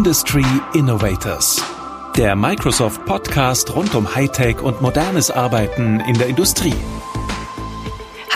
[0.00, 1.62] Industry Innovators.
[2.16, 6.72] Der Microsoft Podcast rund um Hightech und modernes Arbeiten in der Industrie.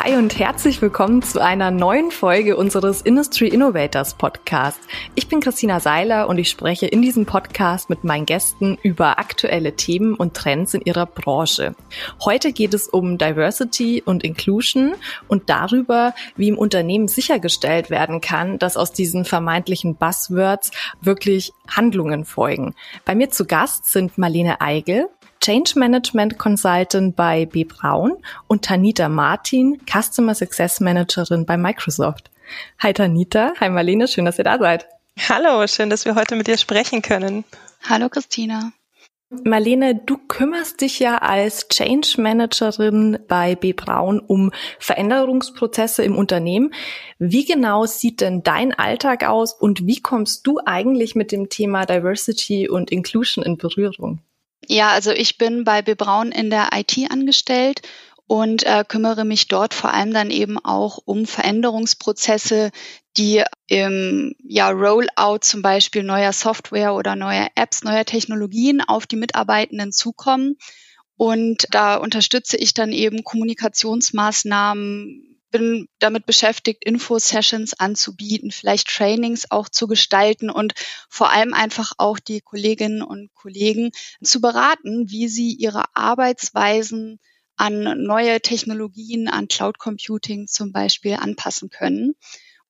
[0.05, 4.79] Hi und herzlich willkommen zu einer neuen Folge unseres Industry Innovators Podcast.
[5.15, 9.77] Ich bin Christina Seiler und ich spreche in diesem Podcast mit meinen Gästen über aktuelle
[9.77, 11.75] Themen und Trends in ihrer Branche.
[12.23, 14.93] Heute geht es um Diversity und Inclusion
[15.27, 22.27] und darüber, wie im Unternehmen sichergestellt werden kann, dass aus diesen vermeintlichen Buzzwords wirklich Handlungen
[22.27, 22.75] folgen.
[23.07, 25.09] Bei mir zu Gast sind Marlene Eigel,
[25.45, 27.65] Change Management Consultant bei B.
[27.65, 28.17] Braun
[28.47, 32.31] und Tanita Martin, Customer Success Managerin bei Microsoft.
[32.79, 34.89] Hi Tanita, hi Marlene, schön, dass ihr da seid.
[35.29, 37.45] Hallo, schön, dass wir heute mit dir sprechen können.
[37.87, 38.73] Hallo Christina.
[39.29, 43.75] Marlene, du kümmerst dich ja als Change Managerin bei B.
[43.75, 46.73] Braun um Veränderungsprozesse im Unternehmen.
[47.19, 51.85] Wie genau sieht denn dein Alltag aus und wie kommst du eigentlich mit dem Thema
[51.85, 54.21] Diversity und Inclusion in Berührung?
[54.69, 55.95] Ja, also ich bin bei B.
[55.95, 57.83] Braun in der IT angestellt
[58.27, 62.71] und äh, kümmere mich dort vor allem dann eben auch um Veränderungsprozesse,
[63.17, 69.17] die im ja, Rollout zum Beispiel neuer Software oder neuer Apps, neuer Technologien auf die
[69.17, 70.57] Mitarbeitenden zukommen.
[71.17, 79.69] Und da unterstütze ich dann eben Kommunikationsmaßnahmen, bin damit beschäftigt, Info-Sessions anzubieten, vielleicht Trainings auch
[79.69, 80.73] zu gestalten und
[81.09, 87.21] vor allem einfach auch die Kolleginnen und Kollegen zu beraten, wie sie ihre Arbeitsweisen
[87.55, 92.17] an neue Technologien, an Cloud Computing zum Beispiel anpassen können.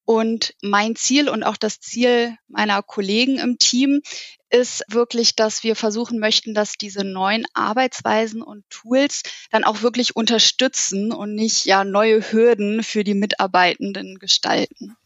[0.05, 4.03] Und mein Ziel und auch das Ziel meiner Kollegen im Team
[4.51, 10.15] ist wirklich, dass wir versuchen möchten, dass diese neuen Arbeitsweisen und Tools dann auch wirklich
[10.15, 14.97] unterstützen und nicht ja neue Hürden für die Mitarbeitenden gestalten.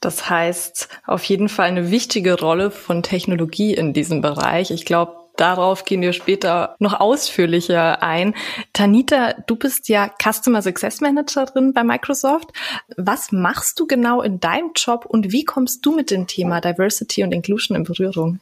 [0.00, 4.70] Das heißt, auf jeden Fall eine wichtige Rolle von Technologie in diesem Bereich.
[4.70, 8.34] Ich glaube, Darauf gehen wir später noch ausführlicher ein.
[8.72, 12.50] Tanita, du bist ja Customer Success Managerin bei Microsoft.
[12.96, 17.22] Was machst du genau in deinem Job und wie kommst du mit dem Thema Diversity
[17.22, 18.40] und Inclusion in Berührung?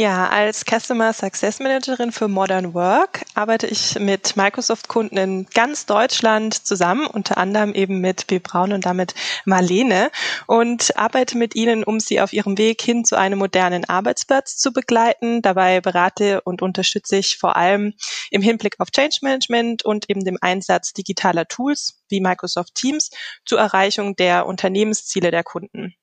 [0.00, 6.54] Ja, als Customer Success Managerin für Modern Work arbeite ich mit Microsoft-Kunden in ganz Deutschland
[6.54, 8.38] zusammen, unter anderem eben mit B.
[8.38, 10.12] Braun und damit Marlene
[10.46, 14.72] und arbeite mit ihnen, um sie auf ihrem Weg hin zu einem modernen Arbeitsplatz zu
[14.72, 15.42] begleiten.
[15.42, 17.92] Dabei berate und unterstütze ich vor allem
[18.30, 23.10] im Hinblick auf Change Management und eben dem Einsatz digitaler Tools wie Microsoft Teams
[23.44, 25.96] zur Erreichung der Unternehmensziele der Kunden.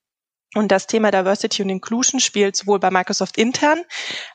[0.55, 3.83] Und das Thema Diversity und Inclusion spielt sowohl bei Microsoft intern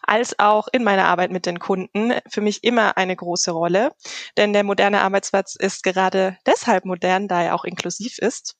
[0.02, 3.92] als auch in meiner Arbeit mit den Kunden für mich immer eine große Rolle.
[4.36, 8.56] Denn der moderne Arbeitsplatz ist gerade deshalb modern, da er auch inklusiv ist.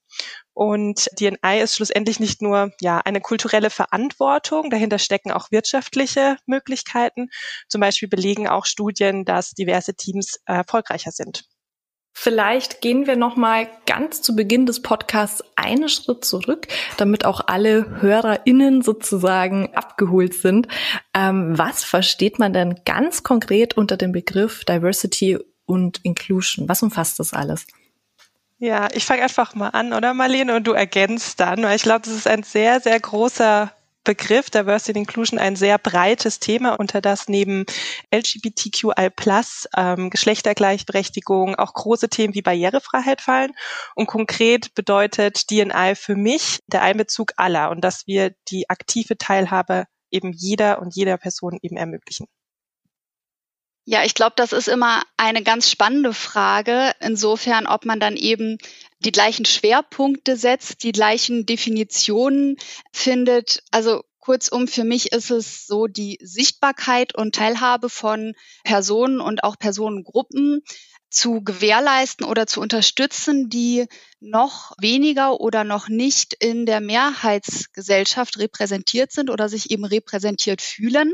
[0.55, 7.29] Und DNI ist schlussendlich nicht nur ja eine kulturelle Verantwortung, dahinter stecken auch wirtschaftliche Möglichkeiten.
[7.69, 11.45] Zum Beispiel belegen auch Studien, dass diverse Teams erfolgreicher sind.
[12.13, 16.67] Vielleicht gehen wir noch mal ganz zu Beginn des Podcasts einen Schritt zurück,
[16.97, 20.69] damit auch alle HörerInnen sozusagen abgeholt sind.
[21.15, 26.69] Ähm, was versteht man denn ganz konkret unter dem Begriff Diversity und Inclusion?
[26.69, 27.67] Was umfasst das alles?
[28.59, 30.55] Ja, ich fange einfach mal an, oder Marlene?
[30.55, 33.73] Und du ergänzt dann, weil ich glaube, das ist ein sehr, sehr großer
[34.11, 37.65] Begriff Diversity and Inclusion ein sehr breites Thema, unter das neben
[38.13, 39.09] LGBTQI+,
[39.77, 43.53] ähm, Geschlechtergleichberechtigung auch große Themen wie Barrierefreiheit fallen.
[43.95, 49.85] Und konkret bedeutet DNI für mich der Einbezug aller und dass wir die aktive Teilhabe
[50.11, 52.27] eben jeder und jeder Person eben ermöglichen.
[53.91, 58.57] Ja, ich glaube, das ist immer eine ganz spannende Frage, insofern, ob man dann eben
[59.01, 62.55] die gleichen Schwerpunkte setzt, die gleichen Definitionen
[62.93, 63.65] findet.
[63.73, 69.59] Also kurzum, für mich ist es so die Sichtbarkeit und Teilhabe von Personen und auch
[69.59, 70.63] Personengruppen
[71.11, 73.87] zu gewährleisten oder zu unterstützen, die
[74.21, 81.13] noch weniger oder noch nicht in der Mehrheitsgesellschaft repräsentiert sind oder sich eben repräsentiert fühlen.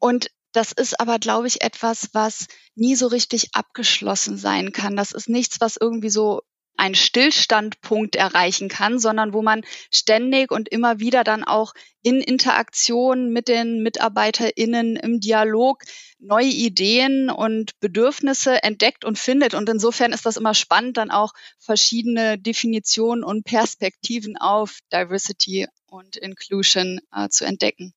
[0.00, 4.96] Und das ist aber, glaube ich, etwas, was nie so richtig abgeschlossen sein kann.
[4.96, 6.42] Das ist nichts, was irgendwie so
[6.76, 13.30] einen Stillstandpunkt erreichen kann, sondern wo man ständig und immer wieder dann auch in Interaktion
[13.30, 15.82] mit den MitarbeiterInnen im Dialog
[16.18, 19.54] neue Ideen und Bedürfnisse entdeckt und findet.
[19.54, 26.16] Und insofern ist das immer spannend, dann auch verschiedene Definitionen und Perspektiven auf Diversity und
[26.16, 27.92] Inclusion äh, zu entdecken.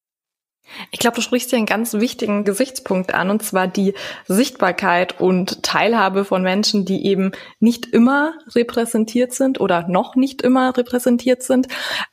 [0.92, 3.94] Ich glaube, du sprichst hier einen ganz wichtigen Gesichtspunkt an, und zwar die
[4.28, 10.76] Sichtbarkeit und Teilhabe von Menschen, die eben nicht immer repräsentiert sind oder noch nicht immer
[10.76, 11.68] repräsentiert sind.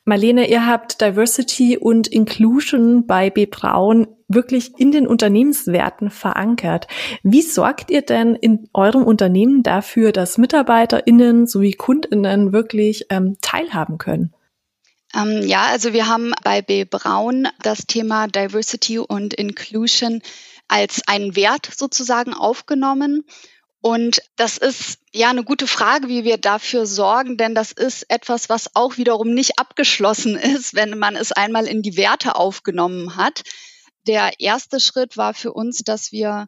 [0.05, 3.47] Marlene, ihr habt Diversity und Inclusion bei B.
[3.47, 6.87] Braun wirklich in den Unternehmenswerten verankert.
[7.23, 13.99] Wie sorgt ihr denn in eurem Unternehmen dafür, dass MitarbeiterInnen sowie KundInnen wirklich ähm, teilhaben
[13.99, 14.33] können?
[15.15, 16.85] Ähm, ja, also wir haben bei B.
[16.85, 20.23] Braun das Thema Diversity und Inclusion
[20.69, 23.25] als einen Wert sozusagen aufgenommen.
[23.83, 28.49] Und das ist ja eine gute Frage, wie wir dafür sorgen, denn das ist etwas,
[28.49, 33.43] was auch wiederum nicht abgeschlossen ist, wenn man es einmal in die Werte aufgenommen hat.
[34.07, 36.47] Der erste Schritt war für uns, dass wir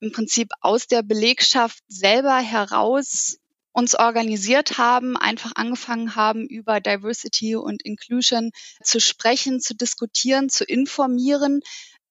[0.00, 3.36] im Prinzip aus der Belegschaft selber heraus
[3.72, 8.50] uns organisiert haben, einfach angefangen haben, über Diversity und Inclusion
[8.82, 11.60] zu sprechen, zu diskutieren, zu informieren.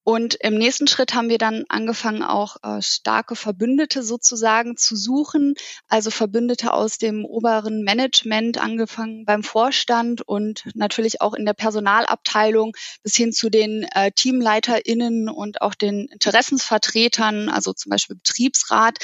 [0.04, 5.54] Und im nächsten Schritt haben wir dann angefangen, auch äh, starke Verbündete sozusagen zu suchen,
[5.88, 12.76] also Verbündete aus dem oberen Management, angefangen beim Vorstand und natürlich auch in der Personalabteilung
[13.04, 18.98] bis hin zu den äh, TeamleiterInnen und auch den Interessensvertretern, also zum Beispiel Betriebsrat.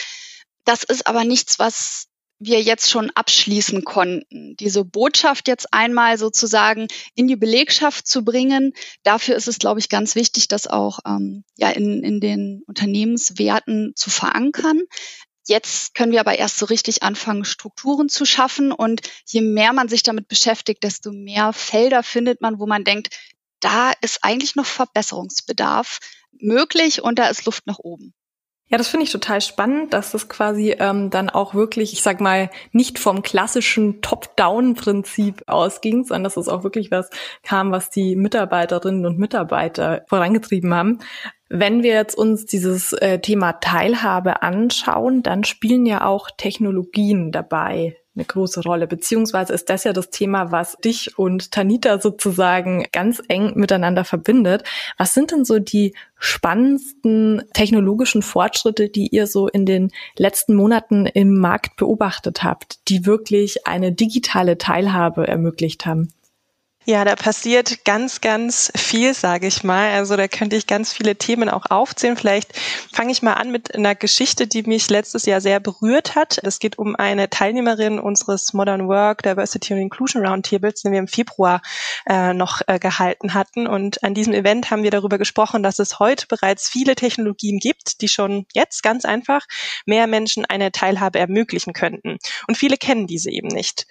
[0.63, 2.07] Das ist aber nichts, was
[2.45, 4.55] wir jetzt schon abschließen konnten.
[4.57, 9.89] Diese Botschaft jetzt einmal sozusagen in die Belegschaft zu bringen, dafür ist es, glaube ich,
[9.89, 14.81] ganz wichtig, das auch ähm, ja in, in den Unternehmenswerten zu verankern.
[15.47, 18.71] Jetzt können wir aber erst so richtig anfangen, Strukturen zu schaffen.
[18.71, 23.15] Und je mehr man sich damit beschäftigt, desto mehr Felder findet man, wo man denkt,
[23.59, 25.99] da ist eigentlich noch Verbesserungsbedarf
[26.31, 28.13] möglich und da ist Luft nach oben.
[28.67, 32.19] Ja, das finde ich total spannend, dass das quasi ähm, dann auch wirklich, ich sag
[32.19, 37.11] mal, nicht vom klassischen Top-Down-Prinzip ausging, sondern dass es auch wirklich was
[37.43, 40.99] kam, was die Mitarbeiterinnen und Mitarbeiter vorangetrieben haben.
[41.49, 47.97] Wenn wir jetzt uns dieses äh, Thema Teilhabe anschauen, dann spielen ja auch Technologien dabei
[48.15, 48.87] eine große Rolle.
[48.87, 54.63] Beziehungsweise ist das ja das Thema, was dich und Tanita sozusagen ganz eng miteinander verbindet.
[54.97, 61.05] Was sind denn so die spannendsten technologischen Fortschritte, die ihr so in den letzten Monaten
[61.05, 66.09] im Markt beobachtet habt, die wirklich eine digitale Teilhabe ermöglicht haben?
[66.87, 69.89] Ja, da passiert ganz, ganz viel, sage ich mal.
[69.93, 72.15] Also da könnte ich ganz viele Themen auch aufzählen.
[72.15, 72.55] Vielleicht
[72.93, 76.39] fange ich mal an mit einer Geschichte, die mich letztes Jahr sehr berührt hat.
[76.43, 81.07] Es geht um eine Teilnehmerin unseres Modern Work Diversity and Inclusion Roundtables, den wir im
[81.07, 81.63] Februar
[82.07, 83.65] äh, noch äh, gehalten hatten.
[83.65, 88.01] Und an diesem Event haben wir darüber gesprochen, dass es heute bereits viele Technologien gibt,
[88.01, 89.41] die schon jetzt ganz einfach
[89.87, 92.19] mehr Menschen eine Teilhabe ermöglichen könnten.
[92.47, 93.87] Und viele kennen diese eben nicht.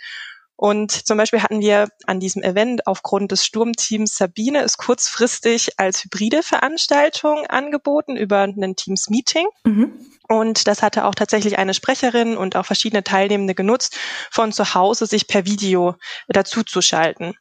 [0.57, 6.05] Und zum Beispiel hatten wir an diesem Event aufgrund des Sturmteams Sabine es kurzfristig als
[6.05, 9.47] hybride Veranstaltung angeboten über ein Teams-Meeting.
[9.65, 9.93] Mhm.
[10.29, 13.99] Und das hatte auch tatsächlich eine Sprecherin und auch verschiedene Teilnehmende genutzt,
[14.31, 15.97] von zu Hause sich per Video
[16.29, 17.35] dazu zu schalten.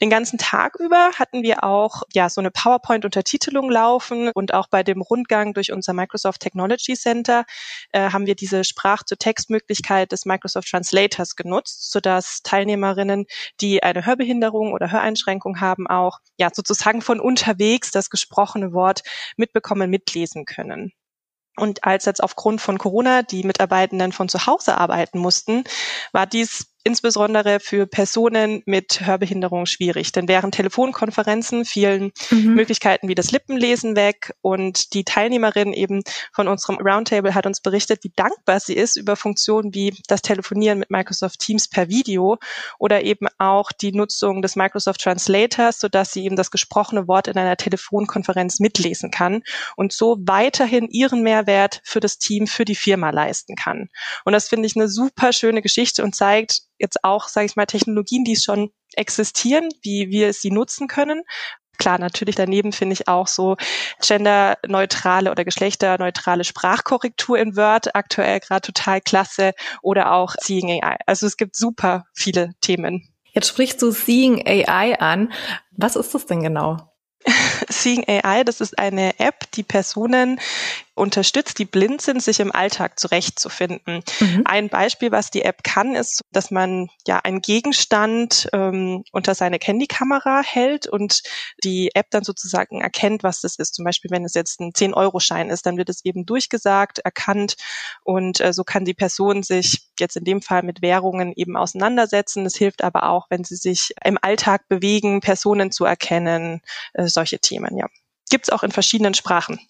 [0.00, 4.82] Den ganzen Tag über hatten wir auch ja so eine PowerPoint-Untertitelung laufen und auch bei
[4.82, 7.44] dem Rundgang durch unser Microsoft Technology Center
[7.92, 13.26] äh, haben wir diese Sprach-zu-Text-Möglichkeit des Microsoft Translators genutzt, sodass Teilnehmerinnen,
[13.60, 19.02] die eine Hörbehinderung oder Höreinschränkung haben, auch ja sozusagen von unterwegs das gesprochene Wort
[19.36, 20.92] mitbekommen, mitlesen können.
[21.60, 25.64] Und als jetzt aufgrund von Corona die Mitarbeitenden von zu Hause arbeiten mussten,
[26.12, 30.12] war dies insbesondere für Personen mit Hörbehinderung schwierig.
[30.12, 32.54] Denn während Telefonkonferenzen fielen mhm.
[32.54, 38.02] Möglichkeiten wie das Lippenlesen weg und die Teilnehmerin eben von unserem Roundtable hat uns berichtet,
[38.02, 42.38] wie dankbar sie ist über Funktionen wie das Telefonieren mit Microsoft Teams per Video
[42.78, 47.36] oder eben auch die Nutzung des Microsoft Translators, sodass sie eben das gesprochene Wort in
[47.36, 49.42] einer Telefonkonferenz mitlesen kann
[49.76, 53.90] und so weiterhin ihren Mehrwert für das Team, für die Firma leisten kann.
[54.24, 57.66] Und das finde ich eine super schöne Geschichte und zeigt, jetzt auch, sage ich mal,
[57.66, 61.22] Technologien, die schon existieren, wie wir sie nutzen können.
[61.78, 63.56] Klar, natürlich daneben finde ich auch so
[64.06, 70.98] genderneutrale oder geschlechterneutrale Sprachkorrektur in Word aktuell gerade total klasse oder auch Seeing AI.
[71.06, 73.08] Also es gibt super viele Themen.
[73.32, 75.32] Jetzt sprichst du Seeing AI an.
[75.70, 76.76] Was ist das denn genau?
[77.68, 80.38] Seeing AI, das ist eine App, die Personen
[81.00, 84.02] unterstützt, die blind sind, sich im Alltag zurechtzufinden.
[84.20, 84.42] Mhm.
[84.44, 89.58] Ein Beispiel, was die App kann, ist, dass man ja einen Gegenstand ähm, unter seine
[89.60, 91.22] Handykamera hält und
[91.64, 93.74] die App dann sozusagen erkennt, was das ist.
[93.74, 97.56] Zum Beispiel, wenn es jetzt ein 10-Euro-Schein ist, dann wird es eben durchgesagt, erkannt
[98.04, 102.44] und äh, so kann die Person sich jetzt in dem Fall mit Währungen eben auseinandersetzen.
[102.46, 106.60] Es hilft aber auch, wenn sie sich im Alltag bewegen, Personen zu erkennen,
[106.92, 107.86] äh, solche Themen, ja.
[108.30, 109.60] gibt's auch in verschiedenen Sprachen.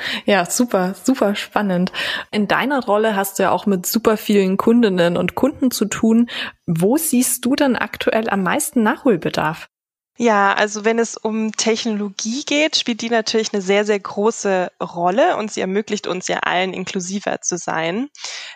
[0.24, 1.92] Ja, super, super spannend.
[2.30, 6.28] In deiner Rolle hast du ja auch mit super vielen Kundinnen und Kunden zu tun.
[6.66, 9.68] Wo siehst du denn aktuell am meisten Nachholbedarf?
[10.18, 15.36] Ja, also wenn es um Technologie geht, spielt die natürlich eine sehr, sehr große Rolle
[15.36, 18.08] und sie ermöglicht uns ja allen inklusiver zu sein.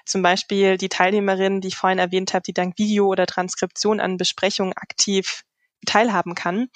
[0.07, 4.17] Zum Beispiel die Teilnehmerin, die ich vorhin erwähnt habe, die dank Video oder Transkription an
[4.17, 5.43] Besprechungen aktiv
[5.87, 6.69] teilhaben kann.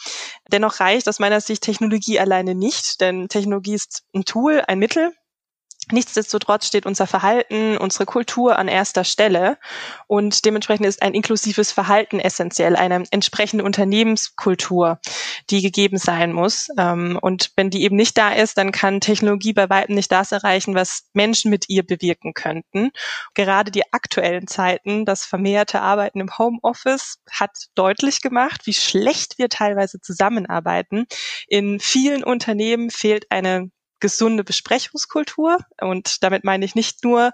[0.51, 5.13] Dennoch reicht aus meiner Sicht Technologie alleine nicht, denn Technologie ist ein Tool, ein Mittel,
[5.93, 9.59] Nichtsdestotrotz steht unser Verhalten, unsere Kultur an erster Stelle
[10.07, 14.99] und dementsprechend ist ein inklusives Verhalten essentiell, eine entsprechende Unternehmenskultur,
[15.51, 16.69] die gegeben sein muss.
[16.79, 20.33] Ähm, und wenn die eben nicht da ist, dann kann Technologie bei weitem nicht das
[20.33, 22.91] erreichen, was Menschen mit ihr bewirken könnten.
[23.35, 29.49] Gerade die aktuellen Zeiten, das vermehrte Arbeiten im Homeoffice hat deutlich gemacht, wie schlecht wir
[29.49, 31.07] teilweise zusammenarbeiten.
[31.47, 33.71] In vielen Unternehmen fehlt eine
[34.05, 35.57] gesunde Besprechungskultur.
[35.81, 37.33] Und damit meine ich nicht nur,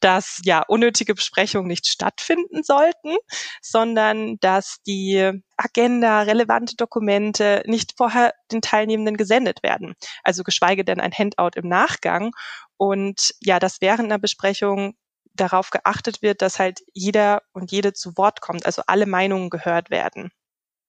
[0.00, 3.14] dass ja unnötige Besprechungen nicht stattfinden sollten,
[3.62, 9.94] sondern dass die Agenda, relevante Dokumente nicht vorher den Teilnehmenden gesendet werden.
[10.24, 12.32] Also geschweige denn ein Handout im Nachgang.
[12.76, 14.94] Und ja, dass während einer Besprechung
[15.34, 19.90] darauf geachtet wird, dass halt jeder und jede zu Wort kommt, also alle Meinungen gehört
[19.90, 20.32] werden.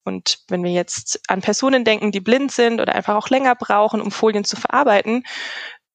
[0.09, 4.01] Und wenn wir jetzt an Personen denken, die blind sind oder einfach auch länger brauchen,
[4.01, 5.23] um Folien zu verarbeiten,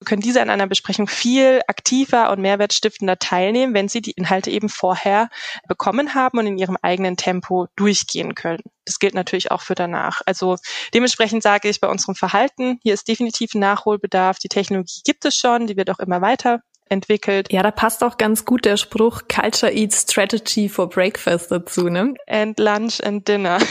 [0.05, 4.69] können diese an einer Besprechung viel aktiver und mehrwertstiftender teilnehmen, wenn sie die Inhalte eben
[4.69, 5.29] vorher
[5.67, 8.63] bekommen haben und in ihrem eigenen Tempo durchgehen können.
[8.85, 10.21] Das gilt natürlich auch für danach.
[10.27, 10.57] Also
[10.93, 14.39] dementsprechend sage ich bei unserem Verhalten, hier ist definitiv Nachholbedarf.
[14.39, 17.53] Die Technologie gibt es schon, die wird auch immer weiter entwickelt.
[17.53, 22.15] Ja, da passt auch ganz gut der Spruch Culture Eats Strategy for Breakfast dazu, ne?
[22.27, 23.59] And Lunch and Dinner.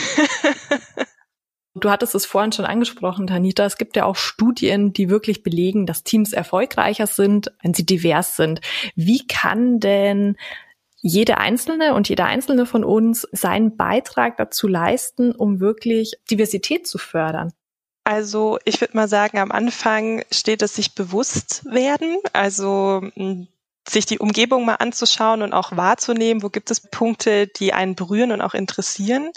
[1.76, 3.66] Du hattest es vorhin schon angesprochen, Tanita.
[3.66, 8.36] Es gibt ja auch Studien, die wirklich belegen, dass Teams erfolgreicher sind, wenn sie divers
[8.36, 8.62] sind.
[8.96, 10.38] Wie kann denn
[11.02, 17.00] jede Einzelne und jeder Einzelne von uns seinen Beitrag dazu leisten, um wirklich Diversität zu
[17.00, 17.52] fördern?
[18.04, 22.18] Also ich würde mal sagen, am Anfang steht es sich bewusst werden.
[22.34, 23.02] Also
[23.88, 28.32] sich die Umgebung mal anzuschauen und auch wahrzunehmen, wo gibt es Punkte, die einen berühren
[28.32, 29.32] und auch interessieren.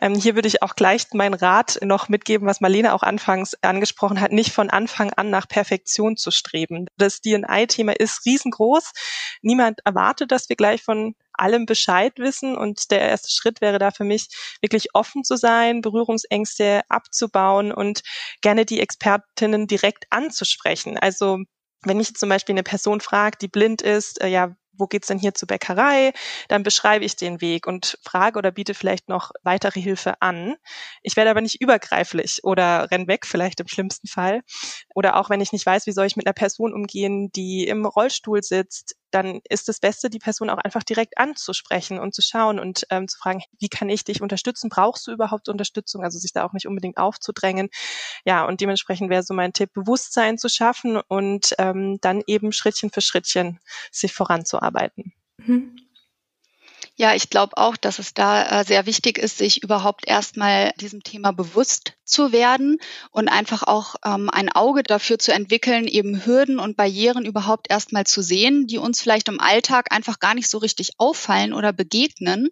[0.00, 4.20] Ähm, hier würde ich auch gleich meinen Rat noch mitgeben, was Marlene auch anfangs angesprochen
[4.20, 6.86] hat, nicht von Anfang an nach Perfektion zu streben.
[6.96, 8.92] Das DNI-Thema ist riesengroß.
[9.40, 12.56] Niemand erwartet, dass wir gleich von allem Bescheid wissen.
[12.56, 14.28] Und der erste Schritt wäre da für mich,
[14.60, 18.02] wirklich offen zu sein, Berührungsängste abzubauen und
[18.40, 20.98] gerne die Expertinnen direkt anzusprechen.
[20.98, 21.38] Also
[21.84, 25.18] wenn mich zum Beispiel eine Person fragt, die blind ist, äh, ja, wo geht's denn
[25.18, 26.12] hier zur Bäckerei?
[26.48, 30.56] Dann beschreibe ich den Weg und frage oder biete vielleicht noch weitere Hilfe an.
[31.02, 34.42] Ich werde aber nicht übergreiflich oder renn weg, vielleicht im schlimmsten Fall.
[34.94, 37.84] Oder auch wenn ich nicht weiß, wie soll ich mit einer Person umgehen, die im
[37.84, 42.58] Rollstuhl sitzt, dann ist das Beste, die Person auch einfach direkt anzusprechen und zu schauen
[42.58, 44.68] und ähm, zu fragen, wie kann ich dich unterstützen?
[44.68, 46.02] Brauchst du überhaupt Unterstützung?
[46.02, 47.68] Also sich da auch nicht unbedingt aufzudrängen.
[48.24, 52.90] Ja, und dementsprechend wäre so mein Tipp, Bewusstsein zu schaffen und ähm, dann eben Schrittchen
[52.90, 55.12] für Schrittchen sich voranzuarbeiten.
[55.38, 55.76] Mhm.
[56.96, 61.02] Ja, ich glaube auch, dass es da äh, sehr wichtig ist, sich überhaupt erstmal diesem
[61.02, 62.78] Thema bewusst zu werden
[63.10, 68.04] und einfach auch ähm, ein Auge dafür zu entwickeln, eben Hürden und Barrieren überhaupt erstmal
[68.04, 72.50] zu sehen, die uns vielleicht im Alltag einfach gar nicht so richtig auffallen oder begegnen.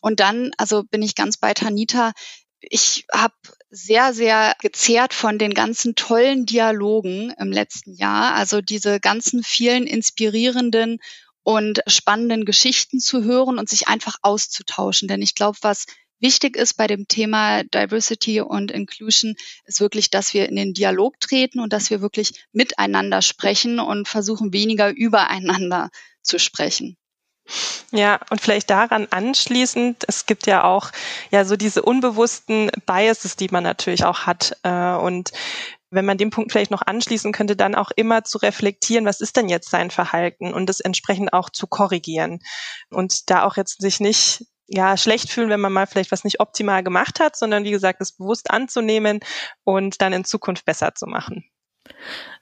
[0.00, 2.12] Und dann, also bin ich ganz bei Tanita,
[2.60, 3.34] ich habe
[3.70, 8.34] sehr, sehr gezehrt von den ganzen tollen Dialogen im letzten Jahr.
[8.34, 10.98] Also diese ganzen vielen inspirierenden
[11.42, 15.08] und spannenden Geschichten zu hören und sich einfach auszutauschen.
[15.08, 15.86] Denn ich glaube, was
[16.20, 19.34] wichtig ist bei dem Thema Diversity und Inclusion,
[19.64, 24.08] ist wirklich, dass wir in den Dialog treten und dass wir wirklich miteinander sprechen und
[24.08, 25.90] versuchen, weniger übereinander
[26.22, 26.96] zu sprechen.
[27.90, 30.92] Ja, und vielleicht daran anschließend, es gibt ja auch
[31.30, 34.56] ja so diese unbewussten Biases, die man natürlich auch hat.
[34.62, 35.32] Äh, und
[35.92, 39.36] wenn man den Punkt vielleicht noch anschließen könnte, dann auch immer zu reflektieren, was ist
[39.36, 42.40] denn jetzt sein Verhalten und das entsprechend auch zu korrigieren
[42.90, 46.40] und da auch jetzt sich nicht ja, schlecht fühlen, wenn man mal vielleicht was nicht
[46.40, 49.20] optimal gemacht hat, sondern wie gesagt, es bewusst anzunehmen
[49.64, 51.44] und dann in Zukunft besser zu machen.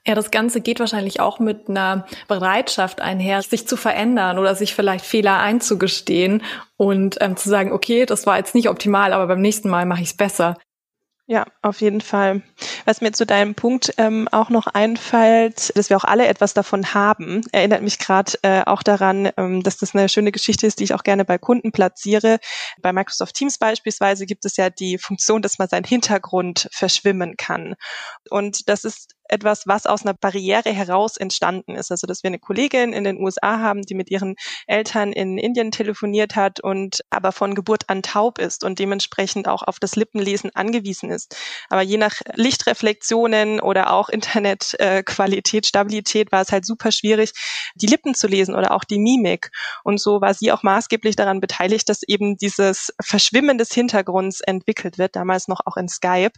[0.05, 4.73] Ja, das Ganze geht wahrscheinlich auch mit einer Bereitschaft einher, sich zu verändern oder sich
[4.73, 6.43] vielleicht Fehler einzugestehen
[6.77, 10.01] und ähm, zu sagen, okay, das war jetzt nicht optimal, aber beim nächsten Mal mache
[10.01, 10.57] ich es besser.
[11.31, 12.41] Ja, auf jeden Fall.
[12.83, 16.93] Was mir zu deinem Punkt ähm, auch noch einfällt, dass wir auch alle etwas davon
[16.93, 20.83] haben, erinnert mich gerade äh, auch daran, ähm, dass das eine schöne Geschichte ist, die
[20.83, 22.39] ich auch gerne bei Kunden platziere.
[22.81, 27.75] Bei Microsoft Teams beispielsweise gibt es ja die Funktion, dass man seinen Hintergrund verschwimmen kann.
[28.29, 31.89] Und das ist etwas, was aus einer Barriere heraus entstanden ist.
[31.89, 34.35] Also, dass wir eine Kollegin in den USA haben, die mit ihren
[34.67, 39.63] Eltern in Indien telefoniert hat und aber von Geburt an taub ist und dementsprechend auch
[39.63, 41.35] auf das Lippenlesen angewiesen ist.
[41.69, 47.31] Aber je nach Lichtreflexionen oder auch Internetqualität, äh, Stabilität war es halt super schwierig,
[47.75, 49.51] die Lippen zu lesen oder auch die Mimik.
[49.83, 54.97] Und so war sie auch maßgeblich daran beteiligt, dass eben dieses Verschwimmen des Hintergrunds entwickelt
[54.97, 56.33] wird, damals noch auch in Skype.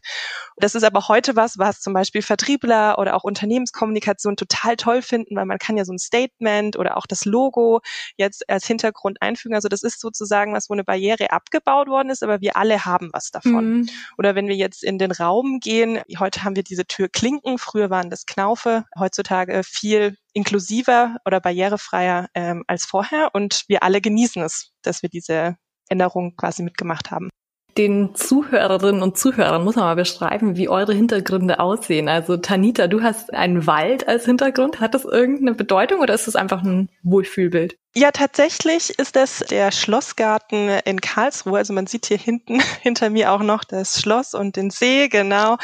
[0.57, 5.35] Das ist aber heute was, was zum Beispiel Vertriebler oder auch Unternehmenskommunikation total toll finden,
[5.35, 7.81] weil man kann ja so ein Statement oder auch das Logo
[8.17, 9.55] jetzt als Hintergrund einfügen.
[9.55, 13.09] Also das ist sozusagen was, wo eine Barriere abgebaut worden ist, aber wir alle haben
[13.13, 13.77] was davon.
[13.77, 13.89] Mhm.
[14.17, 18.09] Oder wenn wir jetzt in den Raum gehen, heute haben wir diese Türklinken, früher waren
[18.09, 24.71] das Knaufe, heutzutage viel inklusiver oder barrierefreier ähm, als vorher und wir alle genießen es,
[24.81, 25.55] dass wir diese
[25.89, 27.29] Änderung quasi mitgemacht haben
[27.77, 32.07] den Zuhörerinnen und Zuhörern muss man mal beschreiben, wie eure Hintergründe aussehen.
[32.07, 34.79] Also Tanita, du hast einen Wald als Hintergrund.
[34.79, 37.77] Hat das irgendeine Bedeutung oder ist das einfach ein Wohlfühlbild?
[37.95, 41.59] Ja, tatsächlich ist das der Schlossgarten in Karlsruhe.
[41.59, 45.57] Also man sieht hier hinten hinter mir auch noch das Schloss und den See, genau.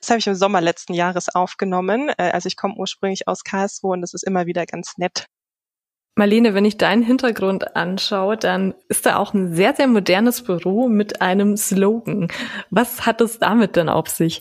[0.00, 2.10] Das habe ich im Sommer letzten Jahres aufgenommen.
[2.18, 5.26] Äh, also ich komme ursprünglich aus Karlsruhe und das ist immer wieder ganz nett,
[6.14, 10.88] Marlene, wenn ich deinen Hintergrund anschaue, dann ist da auch ein sehr, sehr modernes Büro
[10.88, 12.28] mit einem Slogan.
[12.70, 14.40] Was hat es damit denn auf sich?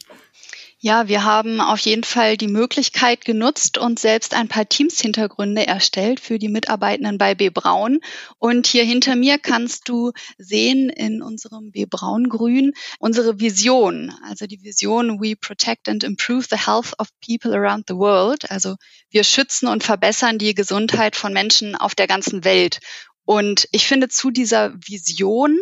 [0.83, 6.19] Ja, wir haben auf jeden Fall die Möglichkeit genutzt und selbst ein paar Teams-Hintergründe erstellt
[6.19, 7.99] für die Mitarbeitenden bei B Braun.
[8.39, 14.11] Und hier hinter mir kannst du sehen in unserem B Braun Grün unsere Vision.
[14.23, 18.49] Also die Vision We Protect and Improve the Health of People Around the World.
[18.49, 18.75] Also
[19.11, 22.79] wir schützen und verbessern die Gesundheit von Menschen auf der ganzen Welt.
[23.23, 25.59] Und ich finde zu dieser Vision,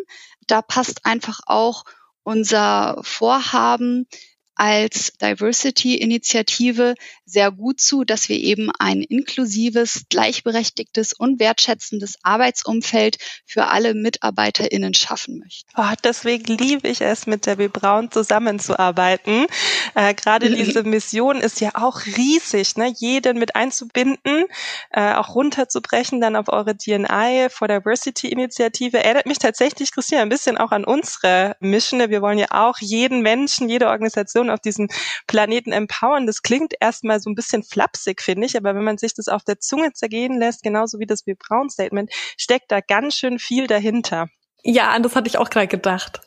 [0.48, 1.84] da passt einfach auch
[2.24, 4.08] unser Vorhaben,
[4.60, 13.68] als Diversity-Initiative sehr gut zu, dass wir eben ein inklusives, gleichberechtigtes und wertschätzendes Arbeitsumfeld für
[13.68, 15.70] alle MitarbeiterInnen schaffen möchten.
[15.78, 19.46] Oh, deswegen liebe ich es, mit der B Braun zusammenzuarbeiten.
[19.96, 22.94] Äh, Gerade diese Mission ist ja auch riesig, ne?
[22.98, 24.44] jeden mit einzubinden,
[24.92, 29.01] äh, auch runterzubrechen dann auf eure DNI for Diversity-Initiative.
[29.01, 32.00] Erinnert mich tatsächlich, Christina, ein bisschen auch an unsere Mission.
[32.10, 34.88] Wir wollen ja auch jeden Menschen, jede Organisation auf diesem
[35.27, 36.27] Planeten empowern.
[36.27, 39.44] Das klingt erstmal so ein bisschen flapsig, finde ich, aber wenn man sich das auf
[39.44, 43.68] der Zunge zergehen lässt, genauso wie das Wir Braun Statement, steckt da ganz schön viel
[43.68, 44.27] dahinter.
[44.64, 46.22] Ja, an das hatte ich auch gerade gedacht.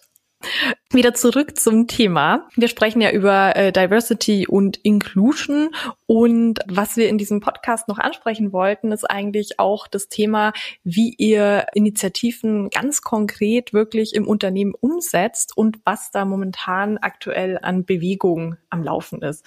[0.91, 2.49] Wieder zurück zum Thema.
[2.55, 5.71] Wir sprechen ja über äh, Diversity und Inclusion
[6.07, 10.53] und was wir in diesem Podcast noch ansprechen wollten, ist eigentlich auch das Thema,
[10.85, 17.85] wie ihr Initiativen ganz konkret wirklich im Unternehmen umsetzt und was da momentan aktuell an
[17.85, 19.45] Bewegung am Laufen ist.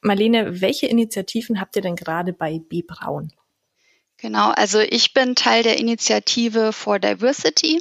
[0.00, 3.32] Marlene, welche Initiativen habt ihr denn gerade bei B Braun?
[4.20, 7.80] Genau, also ich bin Teil der Initiative for Diversity.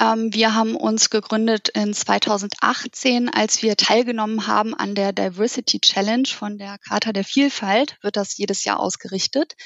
[0.00, 6.28] Ähm, wir haben uns gegründet in 2018, als wir teilgenommen haben an der Diversity Challenge
[6.28, 9.56] von der Charta der Vielfalt, wird das jedes Jahr ausgerichtet.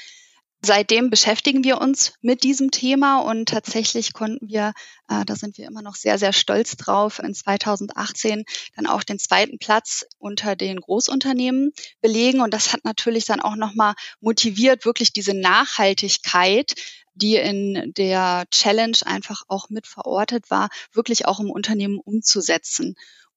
[0.65, 4.71] Seitdem beschäftigen wir uns mit diesem Thema und tatsächlich konnten wir,
[5.09, 8.45] äh, da sind wir immer noch sehr, sehr stolz drauf, in 2018
[8.77, 12.39] dann auch den zweiten Platz unter den Großunternehmen belegen.
[12.39, 16.75] Und das hat natürlich dann auch nochmal motiviert, wirklich diese Nachhaltigkeit
[17.15, 22.95] die in der Challenge einfach auch mit verortet war, wirklich auch im Unternehmen umzusetzen.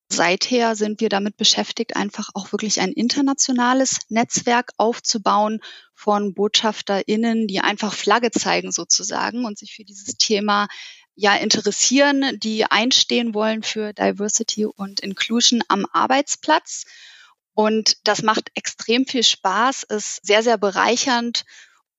[0.09, 5.61] Seither sind wir damit beschäftigt, einfach auch wirklich ein internationales Netzwerk aufzubauen
[5.95, 10.69] von BotschafterInnen, die einfach Flagge zeigen sozusagen und sich für dieses Thema
[11.17, 16.85] ja interessieren, die einstehen wollen für Diversity und Inclusion am Arbeitsplatz.
[17.55, 21.45] Und das macht extrem viel Spaß, ist sehr, sehr bereichernd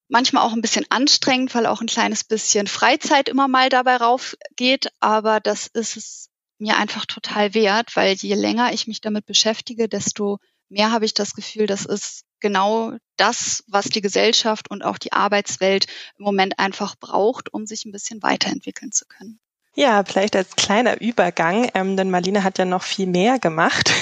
[0.08, 4.89] manchmal auch ein bisschen anstrengend, weil auch ein kleines bisschen Freizeit immer mal dabei raufgeht.
[5.00, 9.88] Aber das ist es mir einfach total wert, weil je länger ich mich damit beschäftige,
[9.88, 10.39] desto
[10.70, 15.13] mehr habe ich das Gefühl, das ist genau das, was die Gesellschaft und auch die
[15.13, 19.39] Arbeitswelt im Moment einfach braucht, um sich ein bisschen weiterentwickeln zu können.
[19.80, 23.94] Ja, vielleicht als kleiner Übergang, ähm, denn Marlene hat ja noch viel mehr gemacht.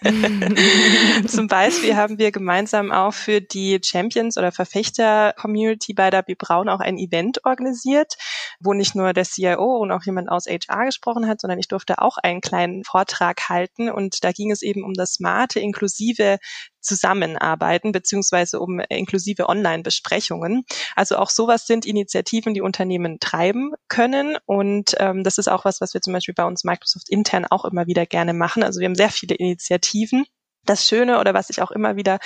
[1.28, 6.70] Zum Beispiel haben wir gemeinsam auch für die Champions oder Verfechter-Community bei der B Braun
[6.70, 8.14] auch ein Event organisiert,
[8.58, 11.98] wo nicht nur der CIO und auch jemand aus HR gesprochen hat, sondern ich durfte
[11.98, 13.90] auch einen kleinen Vortrag halten.
[13.90, 16.38] Und da ging es eben um das smarte, inklusive
[16.82, 20.64] zusammenarbeiten, beziehungsweise um inklusive Online-Besprechungen.
[20.96, 24.36] Also auch sowas sind Initiativen, die Unternehmen treiben können.
[24.46, 27.64] Und ähm, das ist auch was, was wir zum Beispiel bei uns Microsoft intern auch
[27.64, 28.62] immer wieder gerne machen.
[28.62, 30.26] Also wir haben sehr viele Initiativen
[30.64, 32.18] das Schöne oder was ich auch immer wieder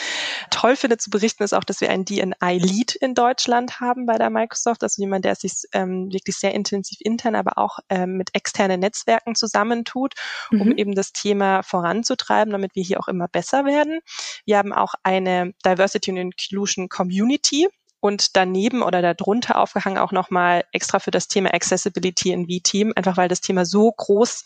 [0.51, 4.31] toll finde zu berichten, ist auch, dass wir einen DNI-Lead in Deutschland haben bei der
[4.31, 4.83] Microsoft.
[4.83, 9.35] Also jemand, der sich ähm, wirklich sehr intensiv intern, aber auch ähm, mit externen Netzwerken
[9.35, 10.15] zusammentut,
[10.51, 10.77] um mhm.
[10.77, 14.01] eben das Thema voranzutreiben, damit wir hier auch immer besser werden.
[14.45, 17.69] Wir haben auch eine Diversity and Inclusion Community
[18.01, 23.17] und daneben oder darunter aufgehangen auch nochmal extra für das Thema Accessibility in V-Team, einfach
[23.17, 24.45] weil das Thema so groß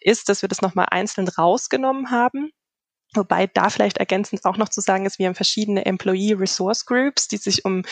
[0.00, 2.52] ist, dass wir das nochmal einzeln rausgenommen haben.
[3.14, 7.28] Wobei da vielleicht ergänzend auch noch zu sagen ist, wir haben verschiedene Employee Resource Groups,
[7.28, 7.82] die sich um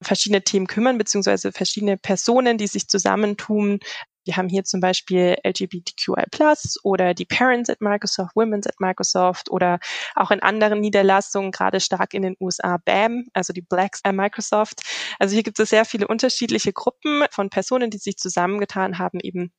[0.00, 3.80] verschiedene Themen kümmern, beziehungsweise verschiedene Personen, die sich zusammentun.
[4.24, 9.50] Wir haben hier zum Beispiel LGBTQI Plus oder die Parents at Microsoft, Women's at Microsoft
[9.50, 9.78] oder
[10.14, 14.80] auch in anderen Niederlassungen, gerade stark in den USA BAM, also die Blacks at Microsoft.
[15.18, 19.52] Also hier gibt es sehr viele unterschiedliche Gruppen von Personen, die sich zusammengetan haben, eben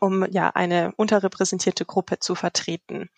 [0.00, 3.08] um ja eine unterrepräsentierte Gruppe zu vertreten.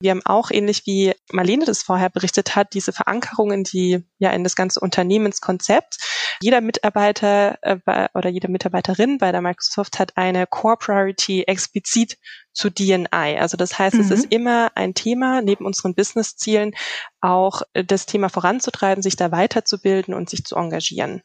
[0.00, 4.30] Wir haben auch, ähnlich wie Marlene das vorher berichtet hat, diese Verankerung in die, ja,
[4.30, 5.96] in das ganze Unternehmenskonzept.
[6.40, 12.16] Jeder Mitarbeiter äh, oder jede Mitarbeiterin bei der Microsoft hat eine Core Priority explizit
[12.52, 13.38] zu DNI.
[13.40, 14.02] Also das heißt, mhm.
[14.02, 16.74] es ist immer ein Thema neben unseren Business-Zielen
[17.20, 21.22] auch das Thema voranzutreiben, sich da weiterzubilden und sich zu engagieren.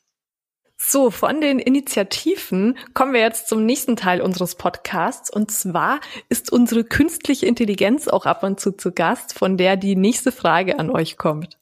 [0.77, 5.29] So, von den Initiativen kommen wir jetzt zum nächsten Teil unseres Podcasts.
[5.29, 9.95] Und zwar ist unsere künstliche Intelligenz auch ab und zu zu Gast, von der die
[9.95, 11.57] nächste Frage an euch kommt.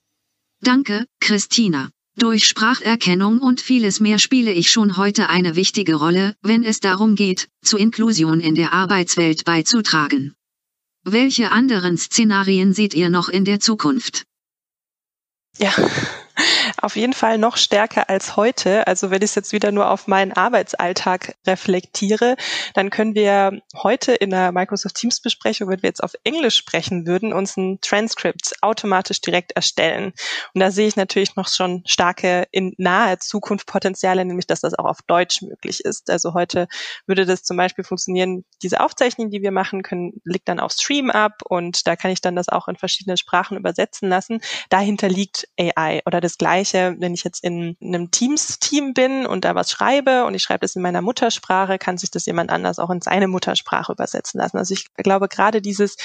[0.62, 1.90] Danke, Christina.
[2.18, 7.16] Durch Spracherkennung und vieles mehr spiele ich schon heute eine wichtige Rolle, wenn es darum
[7.16, 10.36] geht, zu Inklusion in der Arbeitswelt beizutragen.
[11.04, 14.26] Welche anderen Szenarien seht ihr noch in der Zukunft?
[15.58, 15.74] Ja,
[16.82, 18.88] auf jeden Fall noch stärker als heute.
[18.88, 22.36] Also wenn ich es jetzt wieder nur auf meinen Arbeitsalltag reflektiere,
[22.74, 27.06] dann können wir heute in der Microsoft Teams Besprechung, wenn wir jetzt auf Englisch sprechen
[27.06, 30.14] würden, uns ein Transcript automatisch direkt erstellen.
[30.54, 34.74] Und da sehe ich natürlich noch schon starke in naher Zukunft Potenziale, nämlich dass das
[34.74, 36.10] auch auf Deutsch möglich ist.
[36.10, 36.68] Also heute
[37.06, 41.10] würde das zum Beispiel funktionieren, diese Aufzeichnungen, die wir machen können, liegt dann auf Stream
[41.10, 44.42] ab und da kann ich dann das auch in verschiedene Sprachen übersetzen lassen.
[44.70, 49.56] Dahinter liegt AI oder das Gleiche, wenn ich jetzt in einem Teams-Team bin und da
[49.56, 52.90] was schreibe und ich schreibe das in meiner Muttersprache, kann sich das jemand anders auch
[52.90, 54.58] in seine Muttersprache übersetzen lassen.
[54.58, 55.98] Also ich glaube, gerade dieses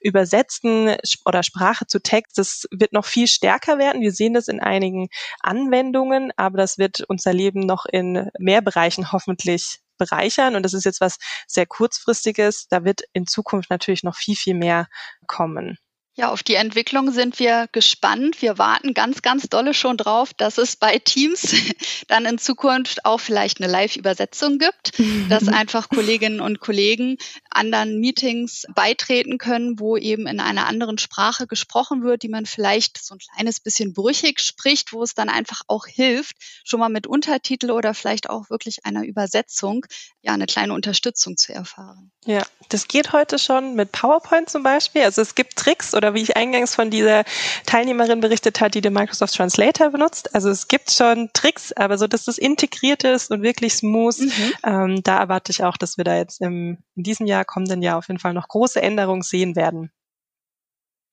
[0.00, 4.02] Übersetzen oder Sprache zu Text, das wird noch viel stärker werden.
[4.02, 5.08] Wir sehen das in einigen
[5.40, 10.56] Anwendungen, aber das wird unser Leben noch in mehr Bereichen hoffentlich bereichern.
[10.56, 12.66] Und das ist jetzt was sehr kurzfristiges.
[12.68, 14.88] Da wird in Zukunft natürlich noch viel, viel mehr
[15.26, 15.78] kommen.
[16.14, 18.42] Ja, auf die Entwicklung sind wir gespannt.
[18.42, 21.54] Wir warten ganz, ganz dolle schon drauf, dass es bei Teams
[22.08, 24.92] dann in Zukunft auch vielleicht eine Live-Übersetzung gibt,
[25.30, 27.16] dass einfach Kolleginnen und Kollegen
[27.48, 33.02] anderen Meetings beitreten können, wo eben in einer anderen Sprache gesprochen wird, die man vielleicht
[33.02, 37.06] so ein kleines bisschen brüchig spricht, wo es dann einfach auch hilft, schon mal mit
[37.06, 39.86] Untertitel oder vielleicht auch wirklich einer Übersetzung
[40.20, 42.12] ja eine kleine Unterstützung zu erfahren.
[42.24, 45.02] Ja, das geht heute schon mit PowerPoint zum Beispiel.
[45.02, 47.24] Also es gibt Tricks oder wie ich eingangs von dieser
[47.66, 50.34] Teilnehmerin berichtet hat, die den Microsoft Translator benutzt.
[50.34, 54.52] Also es gibt schon Tricks, aber so, dass das integriert ist und wirklich smooth, mhm.
[54.64, 57.98] ähm, da erwarte ich auch, dass wir da jetzt im, in diesem Jahr, kommenden Jahr
[57.98, 59.92] auf jeden Fall noch große Änderungen sehen werden.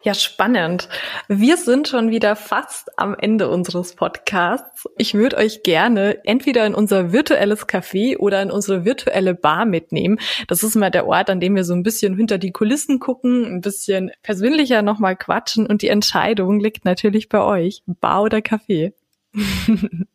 [0.01, 0.87] Ja, spannend.
[1.27, 4.87] Wir sind schon wieder fast am Ende unseres Podcasts.
[4.97, 10.17] Ich würde euch gerne entweder in unser virtuelles Café oder in unsere virtuelle Bar mitnehmen.
[10.47, 13.43] Das ist mal der Ort, an dem wir so ein bisschen hinter die Kulissen gucken,
[13.43, 17.83] ein bisschen persönlicher nochmal quatschen und die Entscheidung liegt natürlich bei euch.
[17.85, 18.93] Bar oder Café?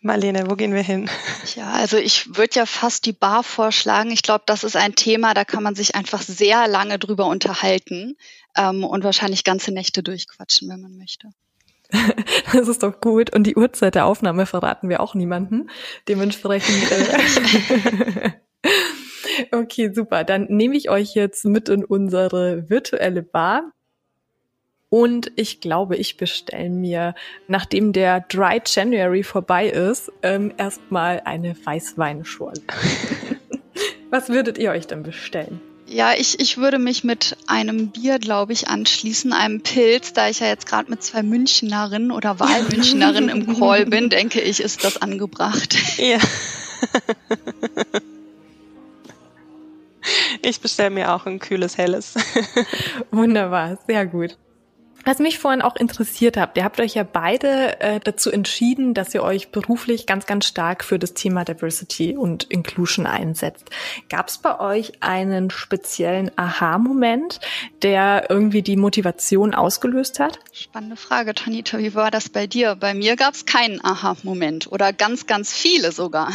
[0.00, 1.08] Marlene, wo gehen wir hin?
[1.54, 4.10] Ja, also ich würde ja fast die Bar vorschlagen.
[4.10, 8.16] Ich glaube, das ist ein Thema, da kann man sich einfach sehr lange drüber unterhalten
[8.56, 11.28] ähm, und wahrscheinlich ganze Nächte durchquatschen, wenn man möchte.
[12.52, 13.34] Das ist doch gut.
[13.34, 15.70] Und die Uhrzeit der Aufnahme verraten wir auch niemanden.
[16.08, 16.90] Dementsprechend.
[16.92, 18.30] Äh
[19.56, 20.24] okay, super.
[20.24, 23.72] Dann nehme ich euch jetzt mit in unsere virtuelle Bar.
[24.88, 27.16] Und ich glaube, ich bestelle mir,
[27.48, 32.62] nachdem der Dry January vorbei ist, ähm, erstmal eine Weißweinschorle.
[34.10, 35.60] Was würdet ihr euch denn bestellen?
[35.94, 40.40] Ja, ich, ich würde mich mit einem Bier, glaube ich, anschließen, einem Pilz, da ich
[40.40, 44.96] ja jetzt gerade mit zwei Münchnerinnen oder Wahlmünchnerinnen im Call bin, denke ich, ist das
[44.96, 45.76] angebracht.
[45.98, 46.18] Ja.
[50.42, 52.14] Ich bestelle mir auch ein kühles Helles.
[53.12, 54.36] Wunderbar, sehr gut.
[55.04, 59.14] Was mich vorhin auch interessiert habt, ihr habt euch ja beide äh, dazu entschieden, dass
[59.14, 63.68] ihr euch beruflich ganz, ganz stark für das Thema Diversity und Inclusion einsetzt.
[64.08, 67.40] Gab es bei euch einen speziellen Aha-Moment,
[67.82, 70.38] der irgendwie die Motivation ausgelöst hat?
[70.52, 71.78] Spannende Frage, Tanita.
[71.78, 72.74] Wie war das bei dir?
[72.74, 76.32] Bei mir gab es keinen Aha-Moment oder ganz, ganz viele sogar.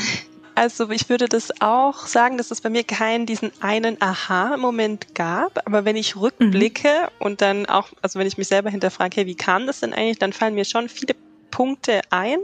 [0.55, 5.65] Also ich würde das auch sagen, dass es bei mir keinen diesen einen Aha-Moment gab.
[5.65, 7.09] Aber wenn ich rückblicke mhm.
[7.19, 10.19] und dann auch, also wenn ich mich selber hinterfrage, hey, wie kam das denn eigentlich,
[10.19, 11.15] dann fallen mir schon viele
[11.51, 12.39] Punkte ein,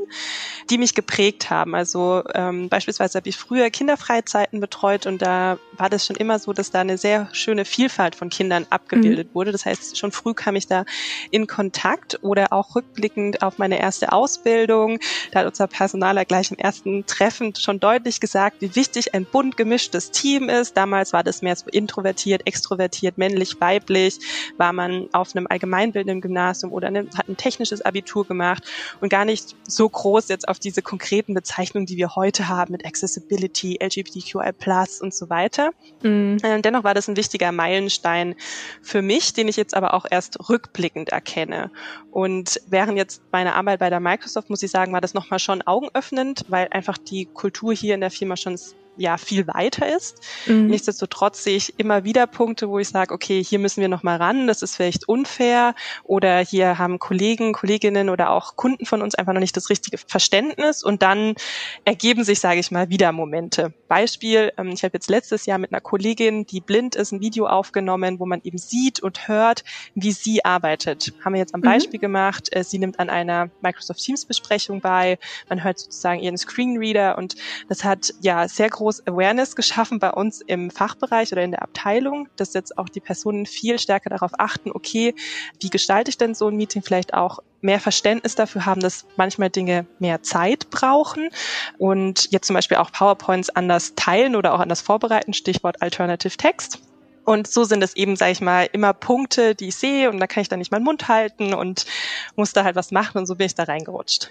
[0.70, 1.76] die mich geprägt haben.
[1.76, 6.54] Also ähm, beispielsweise habe ich früher Kinderfreizeiten betreut und da war das schon immer so,
[6.54, 9.36] dass da eine sehr schöne Vielfalt von Kindern abgebildet mhm.
[9.36, 9.52] wurde.
[9.52, 10.86] Das heißt, schon früh kam ich da
[11.32, 15.00] in Kontakt oder auch rückblickend auf meine erste Ausbildung.
[15.32, 19.58] Da hat unser Personaler gleich im ersten Treffen schon deutlich gesagt, wie wichtig ein bunt
[19.58, 20.78] gemischtes Team ist.
[20.78, 24.20] Damals war das mehr so introvertiert, extrovertiert, männlich, weiblich.
[24.58, 28.64] War man auf einem allgemeinbildenden Gymnasium oder eine, hat ein technisches Abitur gemacht
[29.02, 32.86] und gar nicht so groß jetzt auf diese konkreten Bezeichnungen, die wir heute haben mit
[32.86, 34.52] Accessibility, LGBTQI+,
[35.02, 35.72] und so weiter.
[36.04, 36.38] Mhm.
[36.42, 38.36] Äh, dennoch war das ein wichtiger Meilenstein
[38.82, 41.72] für mich, den ich jetzt aber auch erst rückblickend erkenne.
[42.12, 45.62] Und während jetzt meiner Arbeit bei der Microsoft, muss ich sagen, war das nochmal schon
[45.62, 48.58] augenöffnend, weil einfach die Kultur hier in der Firma schon
[48.98, 50.18] ja viel weiter ist.
[50.46, 50.68] Mhm.
[50.68, 54.18] Nichtsdestotrotz sehe ich immer wieder Punkte, wo ich sage, okay, hier müssen wir noch mal
[54.18, 59.16] ran, das ist vielleicht unfair oder hier haben Kollegen, Kolleginnen oder auch Kunden von uns
[59.16, 61.36] einfach noch nicht das richtige Verständnis und dann
[61.84, 63.74] ergeben sich, sage ich mal, wieder Momente.
[63.88, 67.48] Beispiel, ähm, ich habe jetzt letztes Jahr mit einer Kollegin, die blind ist, ein Video
[67.48, 71.14] aufgenommen, wo man eben sieht und hört, wie sie arbeitet.
[71.24, 71.66] Haben wir jetzt am mhm.
[71.66, 72.02] Beispiel mhm.
[72.02, 72.50] gemacht.
[72.52, 75.18] Äh, sie nimmt an einer Microsoft Teams Besprechung bei.
[75.50, 77.36] Man hört sozusagen ihren Screenreader und
[77.70, 81.64] das hat ja sehr groß groß Awareness geschaffen bei uns im Fachbereich oder in der
[81.64, 85.16] Abteilung, dass jetzt auch die Personen viel stärker darauf achten, okay,
[85.60, 89.50] wie gestalte ich denn so ein Meeting vielleicht auch mehr Verständnis dafür haben, dass manchmal
[89.50, 91.30] Dinge mehr Zeit brauchen
[91.80, 96.78] und jetzt zum Beispiel auch PowerPoints anders teilen oder auch anders vorbereiten, Stichwort Alternative Text.
[97.24, 100.28] Und so sind es eben, sage ich mal, immer Punkte, die ich sehe und da
[100.28, 101.88] kann ich dann nicht meinen Mund halten und
[102.36, 104.30] muss da halt was machen und so bin ich da reingerutscht.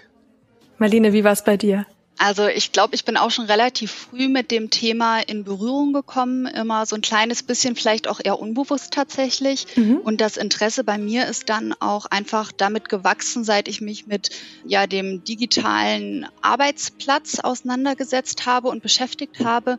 [0.77, 1.85] Marlene, wie war es bei dir?
[2.17, 6.45] Also ich glaube, ich bin auch schon relativ früh mit dem Thema in Berührung gekommen,
[6.45, 9.67] immer so ein kleines bisschen, vielleicht auch eher unbewusst tatsächlich.
[9.75, 9.97] Mhm.
[9.97, 14.29] Und das Interesse bei mir ist dann auch einfach damit gewachsen, seit ich mich mit
[14.65, 19.77] ja dem digitalen Arbeitsplatz auseinandergesetzt habe und beschäftigt habe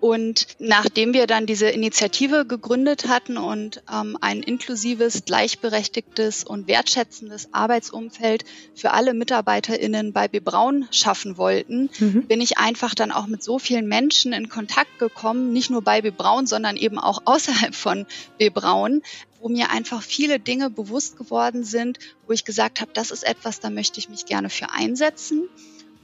[0.00, 7.50] und nachdem wir dann diese Initiative gegründet hatten und ähm, ein inklusives, gleichberechtigtes und wertschätzendes
[7.52, 10.40] Arbeitsumfeld für alle MitarbeiterInnen bei B.
[10.40, 12.26] Braun schaffen wollten, mhm.
[12.26, 16.00] bin ich einfach dann auch mit so vielen Menschen in Kontakt gekommen, nicht nur bei
[16.00, 16.10] B.
[16.10, 18.06] Braun, sondern eben auch außerhalb von
[18.38, 18.48] B.
[18.48, 19.02] Braun,
[19.40, 23.60] wo mir einfach viele Dinge bewusst geworden sind, wo ich gesagt habe, das ist etwas,
[23.60, 25.48] da möchte ich mich gerne für einsetzen.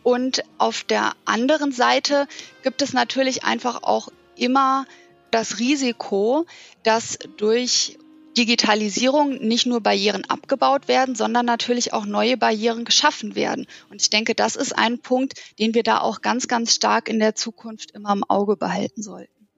[0.06, 2.28] Und auf der anderen Seite
[2.62, 4.86] gibt es natürlich einfach auch immer
[5.32, 6.46] das Risiko,
[6.84, 7.98] dass durch
[8.38, 13.66] Digitalisierung nicht nur Barrieren abgebaut werden, sondern natürlich auch neue Barrieren geschaffen werden.
[13.90, 17.18] Und ich denke, das ist ein Punkt, den wir da auch ganz, ganz stark in
[17.18, 19.48] der Zukunft immer im Auge behalten sollten.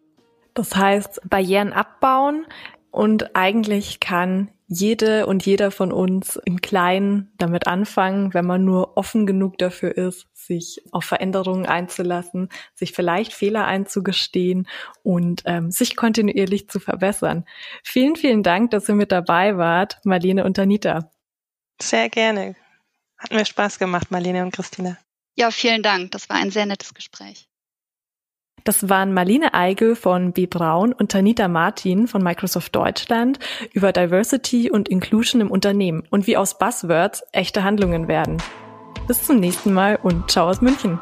[0.55, 2.47] Das heißt, Barrieren abbauen
[2.91, 8.99] und eigentlich kann jede und jeder von uns im Kleinen damit anfangen, wenn man nur
[8.99, 14.69] offen genug dafür ist, sich auf Veränderungen einzulassen, sich vielleicht Fehler einzugestehen
[15.03, 17.47] und ähm, sich kontinuierlich zu verbessern.
[17.83, 21.11] Vielen, vielen Dank, dass ihr mit dabei wart, Marlene und Anita.
[21.81, 22.55] Sehr gerne.
[23.17, 24.99] Hat mir Spaß gemacht, Marlene und Christina.
[25.35, 26.11] Ja, vielen Dank.
[26.11, 27.48] Das war ein sehr nettes Gespräch.
[28.69, 30.45] Das waren Marlene Eigel von B.
[30.45, 33.39] Braun und Tanita Martin von Microsoft Deutschland
[33.73, 38.37] über Diversity und Inclusion im Unternehmen und wie aus Buzzwords echte Handlungen werden.
[39.07, 41.01] Bis zum nächsten Mal und ciao aus München.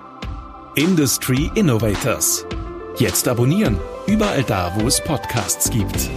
[0.76, 2.46] Industry Innovators.
[2.98, 6.08] Jetzt abonnieren, überall da, wo es Podcasts gibt.